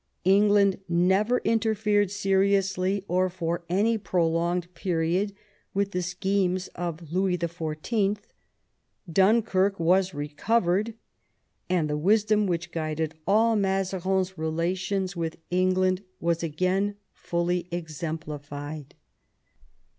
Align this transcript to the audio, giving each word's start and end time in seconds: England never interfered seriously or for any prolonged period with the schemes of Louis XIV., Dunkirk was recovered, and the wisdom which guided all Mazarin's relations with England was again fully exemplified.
England 0.25 0.79
never 0.89 1.37
interfered 1.43 2.09
seriously 2.09 3.05
or 3.07 3.29
for 3.29 3.63
any 3.69 3.99
prolonged 3.99 4.73
period 4.73 5.31
with 5.75 5.91
the 5.91 6.01
schemes 6.01 6.69
of 6.69 7.13
Louis 7.13 7.37
XIV., 7.37 8.17
Dunkirk 9.07 9.79
was 9.79 10.15
recovered, 10.15 10.95
and 11.69 11.87
the 11.87 11.97
wisdom 11.97 12.47
which 12.47 12.71
guided 12.71 13.13
all 13.27 13.55
Mazarin's 13.55 14.39
relations 14.39 15.15
with 15.15 15.37
England 15.51 16.01
was 16.19 16.41
again 16.41 16.95
fully 17.13 17.67
exemplified. 17.69 18.95